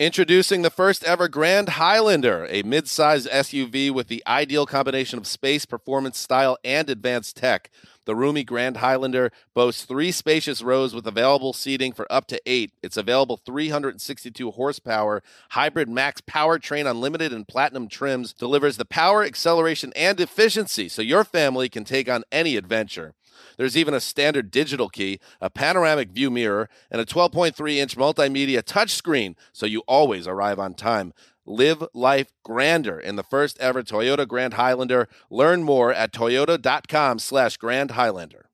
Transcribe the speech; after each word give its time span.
Introducing 0.00 0.62
the 0.62 0.70
first 0.70 1.04
ever 1.04 1.28
Grand 1.28 1.68
Highlander, 1.68 2.48
a 2.50 2.64
mid-sized 2.64 3.28
SUV 3.28 3.92
with 3.92 4.08
the 4.08 4.24
ideal 4.26 4.66
combination 4.66 5.20
of 5.20 5.26
space, 5.28 5.64
performance, 5.64 6.18
style, 6.18 6.58
and 6.64 6.90
advanced 6.90 7.36
tech. 7.36 7.70
The 8.04 8.14
roomy 8.14 8.44
Grand 8.44 8.78
Highlander 8.78 9.32
boasts 9.54 9.84
three 9.84 10.12
spacious 10.12 10.62
rows 10.62 10.94
with 10.94 11.06
available 11.06 11.52
seating 11.52 11.92
for 11.92 12.10
up 12.12 12.26
to 12.28 12.40
eight. 12.44 12.72
Its 12.82 12.96
available 12.96 13.38
362 13.38 14.50
horsepower 14.50 15.22
hybrid 15.50 15.88
max 15.88 16.20
powertrain 16.20 16.90
unlimited 16.90 17.32
and 17.32 17.48
platinum 17.48 17.88
trims 17.88 18.32
delivers 18.32 18.76
the 18.76 18.84
power, 18.84 19.24
acceleration, 19.24 19.92
and 19.96 20.20
efficiency 20.20 20.88
so 20.88 21.02
your 21.02 21.24
family 21.24 21.68
can 21.68 21.84
take 21.84 22.08
on 22.08 22.24
any 22.30 22.56
adventure. 22.56 23.14
There's 23.56 23.76
even 23.76 23.94
a 23.94 24.00
standard 24.00 24.50
digital 24.50 24.88
key, 24.88 25.20
a 25.40 25.50
panoramic 25.50 26.10
view 26.10 26.30
mirror, 26.30 26.68
and 26.90 27.00
a 27.00 27.06
12.3 27.06 27.76
inch 27.76 27.96
multimedia 27.96 28.62
touchscreen, 28.62 29.36
so 29.52 29.66
you 29.66 29.82
always 29.86 30.26
arrive 30.26 30.58
on 30.58 30.74
time. 30.74 31.12
Live 31.46 31.84
life 31.92 32.32
grander 32.42 32.98
in 32.98 33.16
the 33.16 33.22
first 33.22 33.58
ever 33.60 33.82
Toyota 33.82 34.26
Grand 34.26 34.54
Highlander. 34.54 35.08
Learn 35.28 35.62
more 35.62 35.92
at 35.92 36.10
toyota.com 36.10 37.18
slash 37.18 37.58
Grand 37.58 37.90
Highlander. 37.90 38.46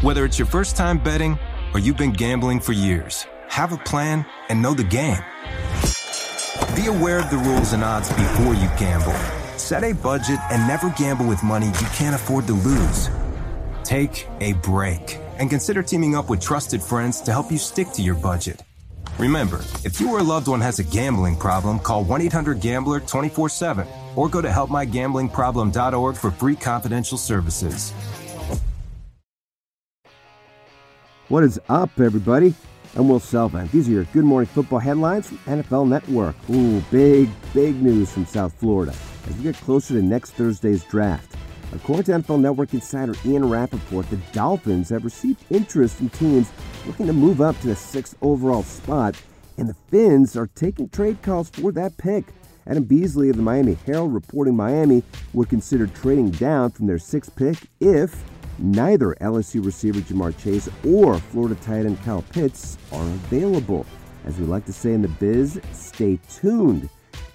Whether 0.00 0.24
it's 0.24 0.38
your 0.38 0.46
first 0.46 0.76
time 0.76 1.02
betting 1.02 1.36
or 1.74 1.80
you've 1.80 1.96
been 1.96 2.12
gambling 2.12 2.60
for 2.60 2.72
years, 2.72 3.26
have 3.48 3.72
a 3.72 3.78
plan 3.78 4.24
and 4.48 4.62
know 4.62 4.72
the 4.72 4.84
game. 4.84 5.18
Be 6.76 6.86
aware 6.86 7.18
of 7.18 7.28
the 7.28 7.42
rules 7.44 7.72
and 7.72 7.82
odds 7.82 8.08
before 8.10 8.54
you 8.54 8.68
gamble. 8.78 9.14
Set 9.58 9.82
a 9.82 9.92
budget 9.92 10.38
and 10.52 10.68
never 10.68 10.90
gamble 10.90 11.26
with 11.26 11.42
money 11.42 11.66
you 11.66 11.88
can't 11.92 12.14
afford 12.14 12.46
to 12.46 12.52
lose. 12.52 13.10
Take 13.82 14.28
a 14.38 14.52
break 14.52 15.18
and 15.38 15.50
consider 15.50 15.82
teaming 15.82 16.14
up 16.14 16.30
with 16.30 16.40
trusted 16.40 16.80
friends 16.82 17.20
to 17.22 17.32
help 17.32 17.50
you 17.50 17.58
stick 17.58 17.88
to 17.94 18.02
your 18.02 18.14
budget. 18.14 18.62
Remember, 19.20 19.58
if 19.84 20.00
you 20.00 20.10
or 20.10 20.20
a 20.20 20.22
loved 20.22 20.48
one 20.48 20.62
has 20.62 20.78
a 20.78 20.82
gambling 20.82 21.36
problem, 21.36 21.78
call 21.78 22.04
1 22.04 22.22
800 22.22 22.58
Gambler 22.58 23.00
24 23.00 23.50
7 23.50 23.86
or 24.16 24.30
go 24.30 24.40
to 24.40 24.48
helpmygamblingproblem.org 24.48 26.16
for 26.16 26.30
free 26.30 26.56
confidential 26.56 27.18
services. 27.18 27.90
What 31.28 31.44
is 31.44 31.60
up, 31.68 31.90
everybody? 32.00 32.54
I'm 32.96 33.10
Will 33.10 33.20
Selva. 33.20 33.68
These 33.70 33.88
are 33.88 33.92
your 33.92 34.04
Good 34.04 34.24
Morning 34.24 34.48
Football 34.48 34.78
headlines 34.78 35.26
from 35.28 35.36
NFL 35.40 35.86
Network. 35.86 36.34
Ooh, 36.48 36.80
big, 36.90 37.28
big 37.52 37.80
news 37.80 38.10
from 38.10 38.24
South 38.24 38.54
Florida 38.54 38.94
as 39.28 39.36
we 39.36 39.42
get 39.42 39.56
closer 39.56 39.92
to 39.94 40.02
next 40.02 40.30
Thursday's 40.30 40.82
draft. 40.84 41.36
According 41.74 42.04
to 42.04 42.12
NFL 42.12 42.40
Network 42.40 42.72
insider 42.72 43.14
Ian 43.26 43.48
Rapoport, 43.50 44.08
the 44.08 44.16
Dolphins 44.32 44.88
have 44.88 45.04
received 45.04 45.44
interest 45.50 45.96
from 45.96 46.08
teams 46.08 46.50
looking 46.86 47.06
to 47.06 47.12
move 47.12 47.40
up 47.40 47.58
to 47.60 47.68
the 47.68 47.76
sixth 47.76 48.16
overall 48.22 48.62
spot, 48.62 49.14
and 49.58 49.68
the 49.68 49.74
Fins 49.90 50.36
are 50.36 50.48
taking 50.54 50.88
trade 50.88 51.20
calls 51.22 51.50
for 51.50 51.72
that 51.72 51.96
pick. 51.96 52.24
Adam 52.66 52.84
Beasley 52.84 53.30
of 53.30 53.36
the 53.36 53.42
Miami 53.42 53.74
Herald 53.86 54.14
reporting 54.14 54.56
Miami 54.56 55.02
would 55.32 55.48
consider 55.48 55.86
trading 55.86 56.30
down 56.30 56.70
from 56.70 56.86
their 56.86 56.98
sixth 56.98 57.34
pick 57.34 57.56
if 57.80 58.24
neither 58.58 59.14
LSU 59.20 59.64
receiver 59.64 60.00
Ja'Marr 60.00 60.36
Chase 60.38 60.68
or 60.86 61.18
Florida 61.18 61.54
tight 61.56 61.86
end 61.86 62.02
Kyle 62.04 62.22
Pitts 62.30 62.78
are 62.92 63.02
available. 63.02 63.86
As 64.24 64.38
we 64.38 64.44
like 64.46 64.66
to 64.66 64.72
say 64.72 64.92
in 64.92 65.02
the 65.02 65.08
biz, 65.08 65.60
stay 65.72 66.18
tuned. 66.30 66.88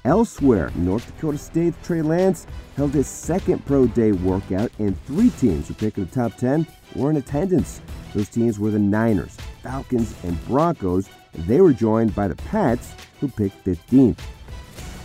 Elsewhere, 0.06 0.72
North 0.76 1.08
Dakota 1.08 1.40
State's 1.40 1.78
Trey 1.86 2.04
Lance 2.04 2.46
held 2.78 2.94
his 2.94 3.08
second 3.08 3.66
pro 3.66 3.88
day 3.88 4.12
workout, 4.12 4.72
and 4.78 4.96
three 5.06 5.32
teams 5.32 5.68
who 5.68 5.74
picked 5.74 5.98
in 5.98 6.06
the 6.06 6.12
top 6.12 6.38
10 6.38 6.68
were 6.96 7.10
in 7.10 7.18
attendance. 7.18 7.82
Those 8.14 8.30
teams 8.30 8.60
were 8.60 8.70
the 8.70 8.80
Niners, 8.80 9.36
Falcons, 9.64 10.14
and 10.24 10.46
Broncos. 10.46 11.10
and 11.34 11.44
They 11.46 11.60
were 11.60 11.74
joined 11.74 12.14
by 12.14 12.28
the 12.28 12.36
Pats, 12.36 12.94
who 13.20 13.28
picked 13.28 13.66
15th. 13.66 14.20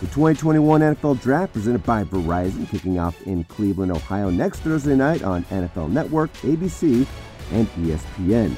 The 0.01 0.07
2021 0.07 0.81
NFL 0.81 1.19
Draft 1.21 1.53
presented 1.53 1.83
by 1.83 2.03
Verizon, 2.03 2.69
kicking 2.69 2.99
off 2.99 3.19
in 3.23 3.43
Cleveland, 3.45 3.91
Ohio 3.91 4.29
next 4.29 4.59
Thursday 4.59 4.95
night 4.95 5.23
on 5.23 5.45
NFL 5.45 5.89
Network, 5.89 6.31
ABC, 6.43 7.07
and 7.51 7.67
ESPN. 7.69 8.55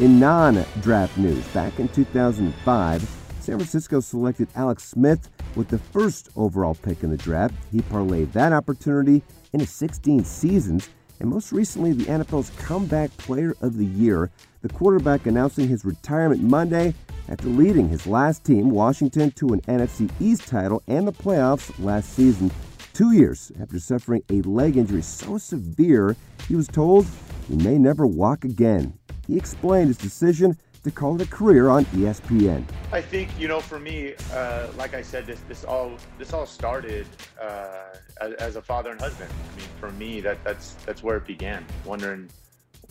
In 0.00 0.18
non 0.18 0.64
draft 0.80 1.18
news, 1.18 1.46
back 1.48 1.78
in 1.78 1.88
2005, 1.88 3.02
San 3.40 3.58
Francisco 3.58 4.00
selected 4.00 4.48
Alex 4.54 4.84
Smith 4.84 5.28
with 5.56 5.68
the 5.68 5.78
first 5.78 6.28
overall 6.36 6.74
pick 6.74 7.02
in 7.02 7.10
the 7.10 7.16
draft, 7.16 7.54
he 7.72 7.80
parlayed 7.80 8.32
that 8.32 8.52
opportunity 8.52 9.22
into 9.52 9.66
16 9.66 10.24
seasons, 10.24 10.88
and 11.18 11.28
most 11.28 11.52
recently, 11.52 11.92
the 11.92 12.04
NFL's 12.04 12.50
Comeback 12.56 13.14
Player 13.18 13.54
of 13.60 13.76
the 13.76 13.84
Year, 13.84 14.30
the 14.62 14.68
quarterback 14.70 15.26
announcing 15.26 15.68
his 15.68 15.84
retirement 15.84 16.42
Monday 16.42 16.94
after 17.28 17.46
leading 17.48 17.88
his 17.88 18.06
last 18.06 18.44
team, 18.44 18.70
Washington, 18.70 19.30
to 19.32 19.48
an 19.48 19.60
NFC 19.62 20.10
East 20.18 20.48
title 20.48 20.82
and 20.86 21.06
the 21.06 21.12
playoffs 21.12 21.72
last 21.82 22.14
season. 22.14 22.50
Two 22.94 23.12
years 23.12 23.52
after 23.60 23.78
suffering 23.78 24.22
a 24.30 24.40
leg 24.42 24.76
injury 24.76 25.02
so 25.02 25.38
severe, 25.38 26.16
he 26.48 26.56
was 26.56 26.66
told 26.66 27.06
he 27.48 27.56
may 27.56 27.78
never 27.78 28.06
walk 28.06 28.44
again. 28.44 28.92
He 29.26 29.36
explained 29.36 29.88
his 29.88 29.98
decision 29.98 30.56
to 30.84 30.90
call 30.90 31.20
it 31.20 31.26
a 31.26 31.30
career 31.30 31.68
on 31.68 31.84
ESPN. 31.86 32.64
I 32.92 33.00
think 33.00 33.30
you 33.38 33.48
know, 33.48 33.60
for 33.60 33.78
me, 33.78 34.14
uh, 34.32 34.68
like 34.76 34.94
I 34.94 35.02
said, 35.02 35.26
this 35.26 35.40
this 35.48 35.64
all 35.64 35.92
this 36.18 36.32
all 36.32 36.46
started 36.46 37.06
uh, 37.40 37.94
as, 38.20 38.32
as, 38.34 38.56
a 38.56 38.62
father 38.62 38.90
and 38.90 39.00
husband. 39.00 39.30
I 39.30 39.56
mean, 39.56 39.68
for 39.78 39.90
me, 39.92 40.20
that 40.20 40.42
that's 40.44 40.74
that's 40.86 41.02
where 41.02 41.16
it 41.16 41.26
began. 41.26 41.64
Wondering 41.84 42.30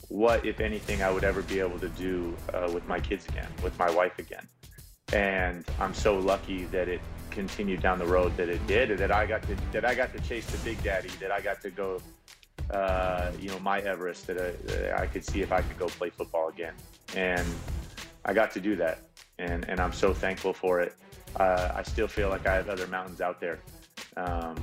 what, 0.10 0.46
if 0.46 0.60
anything, 0.60 1.04
I 1.04 1.12
would 1.12 1.24
ever 1.24 1.42
be 1.42 1.60
able 1.60 1.80
to 1.80 1.90
do 1.90 2.36
uh, 2.54 2.70
with 2.74 2.88
my 2.88 3.00
kids 3.00 3.28
again, 3.28 3.48
with 3.64 3.78
my 3.78 3.90
wife 3.92 4.18
again. 4.20 4.48
And 5.14 5.66
I'm 5.80 5.94
so 5.94 6.18
lucky 6.18 6.66
that 6.66 6.88
it 6.88 7.02
continued 7.32 7.82
down 7.82 7.98
the 8.00 8.06
road 8.06 8.36
that 8.38 8.50
it 8.50 8.66
did, 8.68 8.98
that 8.98 9.12
I 9.12 9.26
got 9.26 9.42
to 9.44 9.56
that 9.72 9.86
I 9.86 9.96
got 9.96 10.14
to 10.14 10.20
chase 10.22 10.46
the 10.46 10.58
big 10.60 10.82
daddy, 10.84 11.10
that 11.20 11.32
I 11.32 11.42
got 11.42 11.62
to 11.62 11.72
go 11.72 12.00
uh, 12.72 13.32
you 13.40 13.50
know, 13.50 13.60
my 13.60 13.80
Everest 13.80 14.28
that 14.28 14.38
I, 14.38 14.52
that 14.68 15.00
I, 15.00 15.08
could 15.08 15.26
see 15.26 15.42
if 15.42 15.52
I 15.52 15.62
could 15.62 15.78
go 15.80 15.88
play 15.88 16.10
football 16.10 16.50
again. 16.50 16.74
And 17.16 17.48
I 18.26 18.34
got 18.34 18.52
to 18.52 18.60
do 18.60 18.76
that, 18.76 19.00
and 19.38 19.68
and 19.70 19.80
I'm 19.80 19.94
so 19.94 20.14
thankful 20.14 20.54
for 20.54 20.80
it. 20.82 20.96
Uh, 21.36 21.72
I 21.76 21.84
still 21.84 22.08
feel 22.08 22.30
like 22.30 22.48
I 22.48 22.56
have 22.56 22.70
other 22.70 22.88
mountains 22.88 23.22
out 23.22 23.40
there, 23.40 23.60
um, 24.18 24.56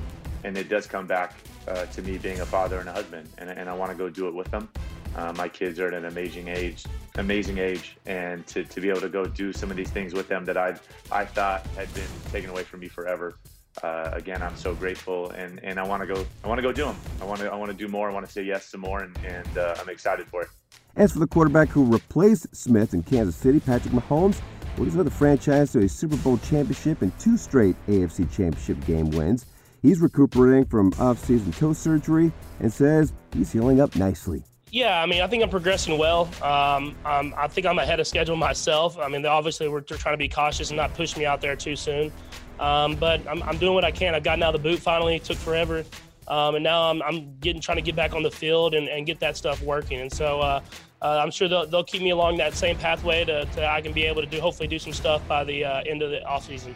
and 0.43 0.57
it 0.57 0.69
does 0.69 0.87
come 0.87 1.07
back 1.07 1.33
uh, 1.67 1.85
to 1.85 2.01
me 2.01 2.17
being 2.17 2.39
a 2.41 2.45
father 2.45 2.79
and 2.79 2.89
a 2.89 2.93
husband, 2.93 3.29
and, 3.37 3.49
and 3.49 3.69
I 3.69 3.73
want 3.73 3.91
to 3.91 3.97
go 3.97 4.09
do 4.09 4.27
it 4.27 4.33
with 4.33 4.49
them. 4.51 4.69
Uh, 5.15 5.33
my 5.35 5.49
kids 5.49 5.79
are 5.79 5.87
at 5.87 5.93
an 5.93 6.05
amazing 6.05 6.47
age, 6.47 6.85
amazing 7.15 7.57
age, 7.57 7.97
and 8.05 8.45
to, 8.47 8.63
to 8.63 8.79
be 8.79 8.89
able 8.89 9.01
to 9.01 9.09
go 9.09 9.25
do 9.25 9.51
some 9.51 9.71
of 9.71 9.77
these 9.77 9.89
things 9.89 10.13
with 10.13 10.27
them 10.27 10.45
that 10.45 10.57
I 10.57 10.75
I 11.11 11.25
thought 11.25 11.65
had 11.75 11.91
been 11.93 12.07
taken 12.31 12.49
away 12.49 12.63
from 12.63 12.81
me 12.81 12.87
forever. 12.87 13.37
Uh, 13.83 14.09
again, 14.13 14.41
I'm 14.41 14.55
so 14.55 14.73
grateful, 14.73 15.29
and, 15.31 15.63
and 15.63 15.79
I 15.79 15.83
want 15.83 16.01
to 16.01 16.07
go. 16.07 16.25
I 16.43 16.47
want 16.47 16.57
to 16.57 16.61
go 16.61 16.71
do 16.71 16.85
them. 16.85 16.95
I 17.21 17.25
want 17.25 17.41
to. 17.41 17.51
I 17.51 17.55
want 17.55 17.71
to 17.71 17.77
do 17.77 17.87
more. 17.87 18.09
I 18.09 18.13
want 18.13 18.25
to 18.25 18.31
say 18.31 18.43
yes 18.43 18.71
to 18.71 18.77
more, 18.77 19.01
and, 19.01 19.17
and 19.25 19.57
uh, 19.57 19.75
I'm 19.79 19.89
excited 19.89 20.27
for 20.27 20.41
it. 20.41 20.49
As 20.95 21.11
for 21.11 21.19
the 21.19 21.27
quarterback 21.27 21.69
who 21.69 21.85
replaced 21.85 22.55
Smith 22.55 22.93
in 22.95 23.03
Kansas 23.03 23.35
City, 23.35 23.59
Patrick 23.59 23.93
Mahomes, 23.93 24.41
well, 24.75 24.85
he's 24.85 24.95
led 24.95 25.05
the 25.05 25.11
franchise 25.11 25.71
to 25.73 25.79
a 25.79 25.89
Super 25.89 26.17
Bowl 26.17 26.37
championship 26.39 27.03
and 27.03 27.17
two 27.19 27.37
straight 27.37 27.75
AFC 27.87 28.31
championship 28.31 28.83
game 28.85 29.11
wins. 29.11 29.45
He's 29.83 29.99
recuperating 29.99 30.65
from 30.65 30.91
off-season 30.99 31.51
toe 31.51 31.73
surgery 31.73 32.31
and 32.59 32.73
says 32.73 33.13
he's 33.33 33.51
healing 33.51 33.79
up 33.79 33.95
nicely. 33.95 34.43
Yeah, 34.71 35.01
I 35.01 35.05
mean, 35.05 35.21
I 35.21 35.27
think 35.27 35.43
I'm 35.43 35.49
progressing 35.49 35.97
well. 35.97 36.29
Um, 36.41 36.95
um, 37.05 37.33
I 37.37 37.47
think 37.47 37.65
I'm 37.65 37.79
ahead 37.79 37.99
of 37.99 38.07
schedule 38.07 38.35
myself. 38.35 38.97
I 38.97 39.07
mean, 39.07 39.25
obviously, 39.25 39.69
we're 39.69 39.81
trying 39.81 40.13
to 40.13 40.17
be 40.17 40.27
cautious 40.27 40.71
and 40.71 40.77
not 40.77 40.93
push 40.93 41.15
me 41.15 41.25
out 41.25 41.41
there 41.41 41.55
too 41.55 41.75
soon. 41.75 42.11
Um, 42.59 42.95
but 42.95 43.25
I'm, 43.27 43.43
I'm, 43.43 43.57
doing 43.57 43.73
what 43.73 43.85
I 43.85 43.91
can. 43.91 44.15
I've 44.15 44.23
gotten 44.23 44.41
out 44.41 44.55
of 44.55 44.61
the 44.61 44.69
boot 44.69 44.79
finally. 44.79 45.15
It 45.15 45.23
took 45.23 45.37
forever. 45.37 45.83
Um, 46.27 46.55
and 46.55 46.63
now 46.63 46.89
I'm, 46.89 47.01
I'm, 47.03 47.37
getting 47.39 47.61
trying 47.61 47.77
to 47.77 47.81
get 47.81 47.95
back 47.95 48.13
on 48.13 48.23
the 48.23 48.31
field 48.31 48.73
and, 48.73 48.87
and 48.89 49.05
get 49.05 49.19
that 49.19 49.37
stuff 49.37 49.61
working. 49.61 50.01
And 50.01 50.11
so 50.11 50.41
uh, 50.41 50.61
uh, 51.01 51.19
I'm 51.21 51.31
sure 51.31 51.47
they'll, 51.47 51.67
they'll, 51.67 51.83
keep 51.83 52.01
me 52.01 52.09
along 52.09 52.37
that 52.37 52.53
same 52.53 52.77
pathway 52.77 53.23
to, 53.25 53.45
to, 53.45 53.65
I 53.65 53.81
can 53.81 53.93
be 53.93 54.03
able 54.03 54.21
to 54.21 54.27
do 54.27 54.41
hopefully 54.41 54.67
do 54.67 54.79
some 54.79 54.93
stuff 54.93 55.25
by 55.27 55.43
the 55.43 55.63
uh, 55.63 55.83
end 55.85 56.01
of 56.01 56.11
the 56.11 56.19
offseason. 56.27 56.73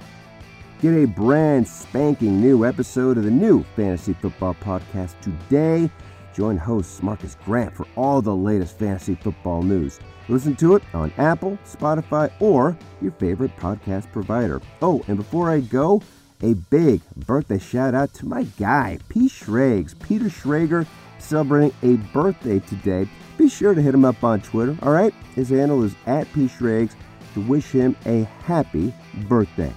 Get 0.81 0.93
a 0.93 1.05
brand 1.05 1.67
spanking 1.67 2.39
new 2.39 2.65
episode 2.65 3.17
of 3.17 3.23
the 3.23 3.31
new 3.31 3.63
Fantasy 3.75 4.13
Football 4.13 4.55
Podcast 4.55 5.19
today. 5.21 5.89
Join 6.33 6.57
host 6.57 7.03
Marcus 7.03 7.35
Grant 7.43 7.75
for 7.75 7.85
all 7.95 8.21
the 8.21 8.35
latest 8.35 8.79
fantasy 8.79 9.15
football 9.15 9.63
news. 9.63 9.99
Listen 10.31 10.55
to 10.55 10.75
it 10.75 10.83
on 10.93 11.11
Apple, 11.17 11.59
Spotify, 11.65 12.31
or 12.39 12.77
your 13.01 13.11
favorite 13.11 13.53
podcast 13.57 14.09
provider. 14.13 14.61
Oh, 14.81 15.03
and 15.09 15.17
before 15.17 15.51
I 15.51 15.59
go, 15.59 16.01
a 16.41 16.53
big 16.53 17.01
birthday 17.17 17.59
shout 17.59 17.93
out 17.93 18.13
to 18.13 18.25
my 18.25 18.43
guy, 18.57 18.97
P. 19.09 19.27
Schrags. 19.27 19.93
Peter 19.93 20.29
Schrager 20.29 20.87
celebrating 21.19 21.73
a 21.83 21.97
birthday 22.13 22.59
today. 22.59 23.09
Be 23.37 23.49
sure 23.49 23.73
to 23.73 23.81
hit 23.81 23.93
him 23.93 24.05
up 24.05 24.23
on 24.23 24.39
Twitter, 24.39 24.77
all 24.81 24.93
right? 24.93 25.13
His 25.35 25.49
handle 25.49 25.83
is 25.83 25.93
at 26.05 26.31
P. 26.31 26.47
Schrags 26.47 26.95
to 27.33 27.41
wish 27.41 27.69
him 27.69 27.97
a 28.05 28.23
happy 28.45 28.93
birthday. 29.27 29.73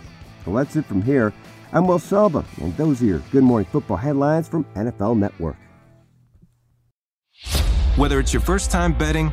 Well, 0.46 0.54
that's 0.54 0.76
it 0.76 0.86
from 0.86 1.02
here. 1.02 1.32
I'm 1.72 1.88
Will 1.88 1.98
Selva, 1.98 2.44
and 2.60 2.76
those 2.76 3.02
are 3.02 3.06
your 3.06 3.18
Good 3.32 3.42
Morning 3.42 3.68
Football 3.72 3.96
headlines 3.96 4.46
from 4.46 4.62
NFL 4.76 5.18
Network. 5.18 5.56
Whether 7.96 8.20
it's 8.20 8.32
your 8.32 8.42
first 8.42 8.70
time 8.70 8.96
betting 8.96 9.32